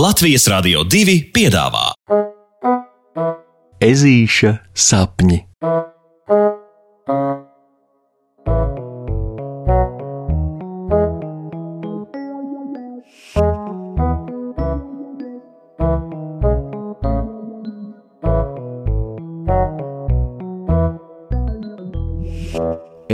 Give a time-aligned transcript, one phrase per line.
[0.00, 1.90] Latvijas Rādio 2 piedāvā
[3.84, 5.36] Ezīša sapņi.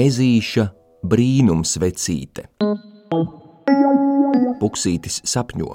[0.04, 0.68] Ezīša
[1.02, 2.46] brīnumsvecīte.
[4.62, 5.72] Puksītis sapņo,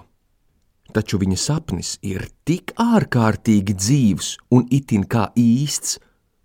[0.93, 5.99] taču viņa sapnis ir tik ārkārtīgi dzīvs un itin kā īsts,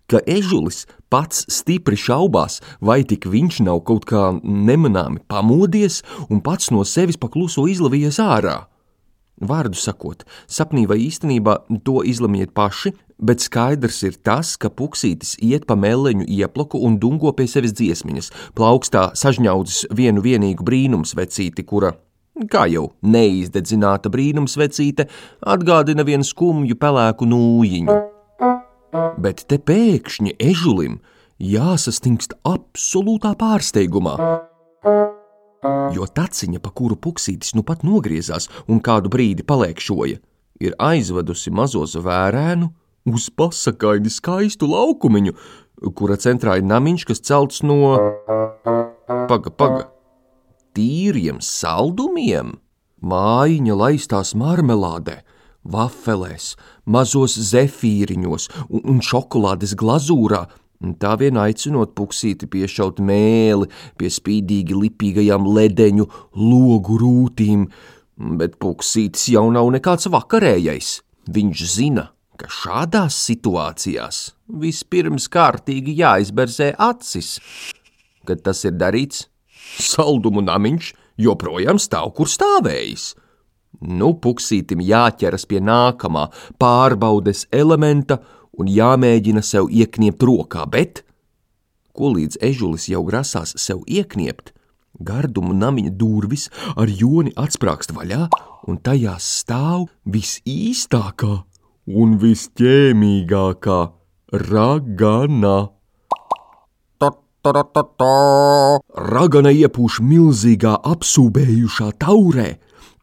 [0.07, 6.71] ka ežulis pats stipri šaubās, vai tik viņš nav kaut kā nemanāmi pamodies un pats
[6.71, 8.57] no sevis pakluso izlavījies ārā.
[9.37, 15.67] Vārdu sakot, sapnī vai īstenībā to izlemiet paši, bet skaidrs ir tas, ka puksītis iet
[15.69, 21.93] pa meleņu ieploku un dungo pie sevis dziesmiņas, plaukstā sažņaudzis vienu vienīgu brīnumsvecīti, kura,
[22.51, 25.07] kā jau neizdedzināta brīnumsvecīte,
[25.41, 27.97] atgādina vienu skumju pelēku nūjiņu.
[29.21, 30.99] Bet te pēkšņi ežulim
[31.41, 34.15] jāsastingst absolūtā pārsteigumā.
[35.95, 40.19] Jo taciņa, pa kuru puksītis nu pat nogriezās un kādu brīdi paliekšoja,
[40.61, 42.69] ir aizvedusi mazo zvērēnu
[43.07, 45.35] uz pasakaini skaistu laukumiņu,
[45.97, 47.95] kura centrā ir namiņš, kas celts no.
[49.27, 49.85] Paga, paga,
[50.77, 52.53] tīriem saldumiem,
[53.01, 55.19] mājiņa laistās marmelādē,
[55.67, 56.53] vafelēs,
[56.85, 60.45] mazos zefīriņos un, un šokolādes glazūrā,
[61.01, 67.65] tā vien aicinot puksīti piešaut mēli pie spīdīgi lipīgajām ledeņu logu rūtīm,
[68.37, 70.99] bet puksītis jau nav nekāds vakarējais.
[71.33, 72.07] Viņš zina,
[72.39, 74.21] ka šādās situācijās
[74.61, 77.37] vispirms kārtīgi jāizberzē acis.
[78.27, 79.25] Kad tas ir darīts,
[79.83, 83.13] saldumu namiņš joprojām stāv, kur stāvējis.
[83.81, 86.27] Nu, puksītim jāķeras pie nākamā
[86.61, 88.21] pārbaudes elementa
[88.57, 91.03] un jāmēģina sev iekniept rokā, bet,
[91.93, 94.53] ko līdz ežulis jau grasās sev iekniept,
[94.97, 98.27] gardumu namiņa durvis ar joni atsprāgst vaļā,
[98.67, 101.35] un tajās stāv visīstākā
[101.87, 103.79] un visķēmīgākā
[104.49, 105.57] ragana.
[109.11, 112.49] Ragana iepūš milzīgā apsūbējušā taurē,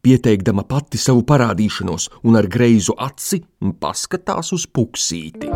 [0.05, 3.41] pieteikdama pati savu parādīšanos, un ar greizu aci
[3.81, 5.49] paskatās uz puksīti.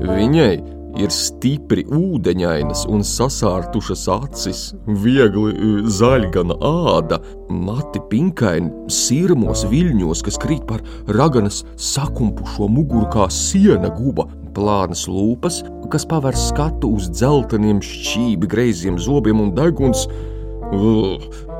[0.00, 0.52] Viņai
[0.98, 4.62] ir stipri ūdeņainas un sasārtušas acis,
[5.04, 10.82] viegli zaļgana āda, mati pinkaini, sirmos viļņos, kas krīt par
[11.14, 18.98] raganas sakumpušo muguru kā siena guba, plānas lūpas, kas paver skatu uz dzelteniem šķībi greiziem
[19.02, 20.06] zobiem un deguns,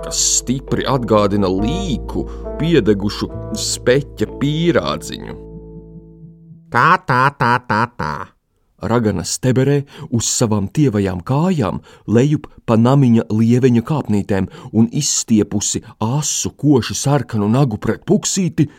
[0.04, 2.24] kas stipri atgādina līku,
[2.60, 5.38] piedegušu speķa pīrādziņu.
[6.70, 8.12] Tā, tā, tā, tā, tā.
[8.80, 9.82] Ragana steberē
[10.16, 17.76] uz savām tievajām kājām, lejup pa namiņa lieveņa kāpnītēm un izstiepusi asu koši sarkanu nagu
[17.82, 18.70] pret puksīti,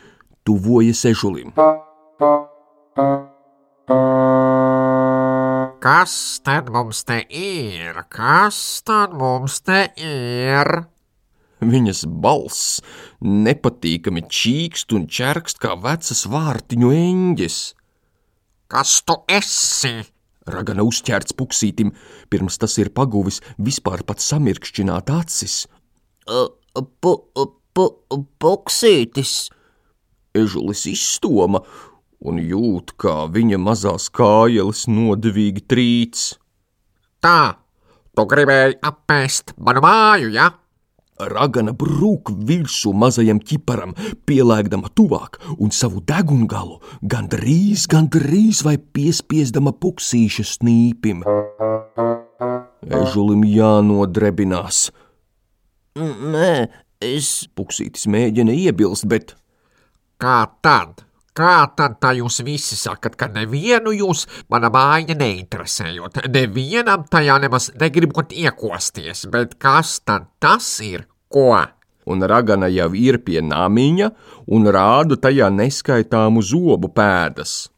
[0.47, 1.53] tuvojas ežulim.
[5.81, 6.14] Kas
[6.46, 7.96] tad mums te ir?
[8.14, 10.69] Kas tad mums te ir?
[11.58, 12.84] Viņas balss
[13.25, 17.58] nepatīkami čīkst un čerkst kā vecas vārtiņu eņģes.
[18.69, 19.96] Kas tu esi?
[20.53, 21.90] Ragana uzķērts puksītim,
[22.30, 25.63] pirms tas ir paguvis vispār pat samirkšķināt acis.
[26.30, 27.16] Pu,
[27.74, 27.88] pu,
[28.38, 29.50] puksītis,
[30.38, 31.66] Ežulis izstoma
[32.22, 36.24] un jūt, kā viņa mazās kājeles nodevīgi trīc.
[37.22, 37.40] Tā,
[38.16, 40.52] tu gribēji apēst manu māju, ja?
[41.22, 43.94] Ragana brūk virsū mazajam ķiparam,
[44.26, 51.22] pielēgdama tuvāk un savu degungalu gandrīz, gandrīz vai piespiesdama puksīša snīpim.
[53.02, 54.88] Ežulim jānodrebinās.
[55.96, 56.56] nē,
[57.06, 59.36] es, Puksītis mēģina iebilst, bet
[60.22, 61.01] Kā tad?
[61.38, 67.69] Kā tad tā jūs visi sakat, ka nevienu jūs mana māja neinteresējot, nevienam tajā nemaz
[67.80, 71.07] negribot iekosties, bet kas tad tas ir?
[71.31, 71.54] Ko?
[72.06, 74.10] un ragana jau ir pie namiņa
[74.56, 77.69] un rāda tajā neskaitāmu zobu pēdas.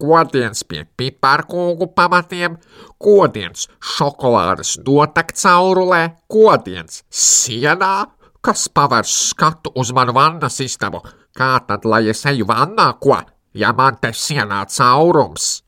[0.00, 2.56] Kodiens pie piparkūku pamatiem,
[2.96, 8.08] kodiens šokolādes notek caurulē, kodiens sienā,
[8.40, 11.02] kas paver skatu uz manu vannas istabu.
[11.36, 13.18] Kā tad, lai es eju vannā, ko,
[13.54, 15.62] ja man te sienā caurums?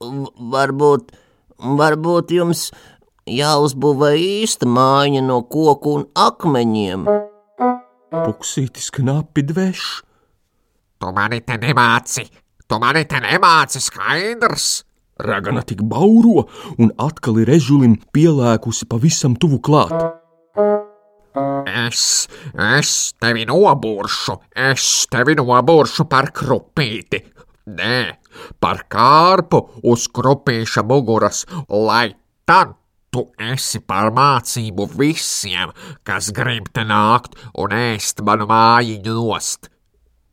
[0.00, 1.12] v- varbūt,
[1.60, 2.70] varbūt jums
[3.28, 7.04] jāuzbūvē īsta mājiņa no koku un akmeņiem.
[8.10, 9.82] Puksītis knapi dveš.
[11.00, 12.26] Tu mani te nemāci,
[12.68, 14.84] tu mani te nemāci skaidrs.
[15.20, 16.46] Ragana tik bauro
[16.80, 19.92] un atkal ir ežulim pielēkusi pavisam tuvu klāt.
[21.30, 22.26] Es,
[22.58, 22.92] es
[23.22, 24.34] tevi nobūršu,
[24.70, 27.22] es tevi nobūršu par krupīti.
[27.70, 27.98] Nē,
[28.58, 32.16] par kārpu uz krupīša muguras, lai
[32.48, 32.74] tad
[33.14, 35.70] tu esi par mācību visiem,
[36.02, 39.70] kas grib te nākt un ēst manu mājiņu nost.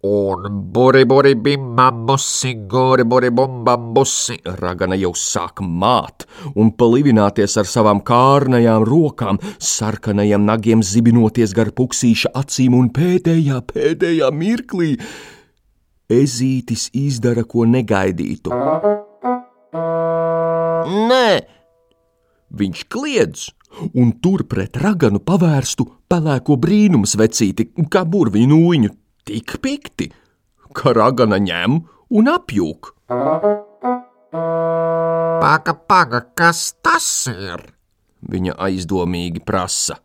[0.07, 4.37] Un buri, buri, bimbam, busi, guri, buri, bumbam, busi.
[4.61, 6.23] Ragana jau sāk māt
[6.55, 14.31] un palivināties ar savām kārnajām rokām, sarkanajiem nagiem zibinoties gar puksīša acīm un pēdējā, pēdējā
[14.31, 14.93] mirklī
[16.21, 18.55] ezītis izdara ko negaidītu.
[21.11, 21.29] Nē,
[22.47, 23.49] Viņš kliedz
[23.99, 28.91] un tur pret raganu pavērstu pelēko brīnumu svecīti, kā burviņu nūjiņu,
[29.27, 30.09] tik pikti,
[30.73, 31.81] ka ragana ņem
[32.15, 32.93] un apjūk.
[35.41, 37.63] Paga, paga, kas tas ir?
[38.27, 39.99] Viņa aizdomīgi prasa.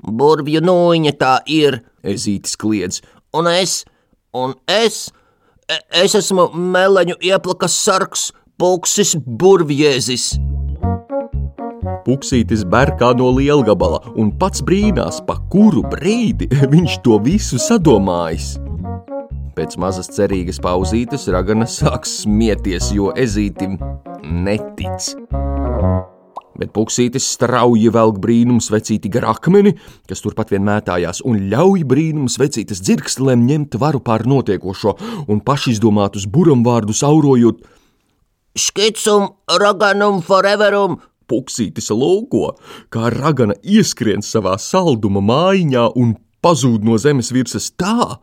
[0.00, 3.02] burvju nūjiņa tā ir, Ezītis kliedz,
[3.36, 3.84] un es,
[4.32, 5.10] un es,
[5.68, 10.32] e- es esmu meleņu ieplakas sargs, pulksis burvjēzis.
[12.10, 18.56] Puksītis berkā no lielgabala un pats brīnās, pa kuru brīdi viņš to visu sadomājis.
[19.54, 23.76] Pēc mazas cerīgas pauzītes ragana sāks smieties, jo ezītim
[24.26, 25.06] netic.
[26.58, 29.76] Bet puksītis strauji velk brīnums vecīti gar akmeni,
[30.10, 34.96] kas turpat vien mētājās, un ļauj brīnums vecītes dzirkstelēm ņemt varu pār notiekošo
[35.30, 37.62] un pašizdomātus buramvārdus aurojot.
[38.58, 39.28] Skicum,
[39.62, 40.98] raganum, foreverum,
[41.30, 42.56] Puksītis lūko,
[42.90, 48.18] kā ragana ieskrien savā salduma mājiņā un pazūd no zemes virsmas tā,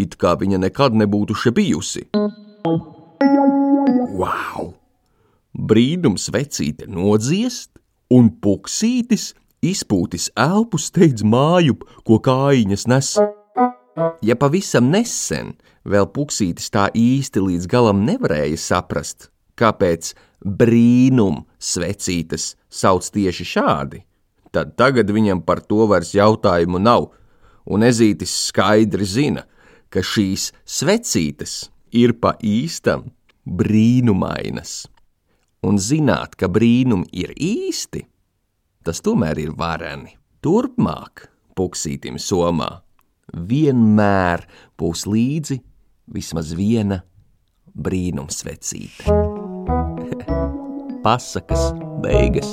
[0.00, 2.06] it kā viņa nekad nebūtu šeit bijusi.
[4.20, 4.74] Wow!
[5.56, 7.72] Brīnums vecīte nodziest,
[8.12, 9.32] un puksītis
[9.64, 11.76] izpūtis elpu steidz māju,
[12.06, 13.10] ko kājiņas nes.
[14.24, 19.28] Ja pavisam nesen vēl puksītis tā īsti līdz galam nevarēja saprast,
[19.60, 24.02] kāpēc brīnum svecītes sauc tieši šādi,
[24.54, 27.10] tad tagad viņam par to vairs jautājumu nav,
[27.70, 29.44] un ezītis skaidri zina,
[29.90, 33.10] ka šīs svecītes ir pa īstam
[33.44, 34.84] brīnumainas.
[35.66, 38.06] Un zināt, ka brīnumi ir īsti,
[38.86, 40.16] tas tomēr ir vareni.
[40.40, 41.26] Turpmāk,
[41.58, 42.70] puksītim somā,
[43.34, 44.46] vienmēr
[44.80, 45.60] būs līdzi
[46.16, 47.02] vismaz viena
[47.76, 49.29] brīnumsvecīte.
[51.00, 51.70] Pasakas
[52.04, 52.48] beigas.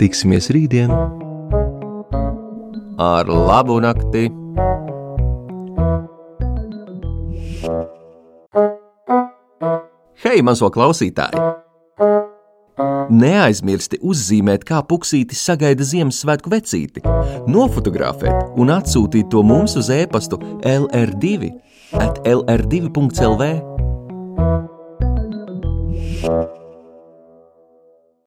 [0.00, 0.92] Tiksimies rītdien
[3.00, 4.28] ar labu nakti!
[10.20, 11.59] Hei, mazo klausītāji!
[13.10, 17.02] Neaizmirsti uzzīmēt, kā puksītis sagaida Ziemassvētku vecīti,
[17.50, 21.50] nofotografēt un atsūtīt to mums uz e-pastu LR2
[21.98, 23.50] at LR2.CLV.